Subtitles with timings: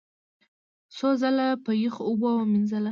[0.95, 2.79] څو ځله په یخو اوبو ومینځله،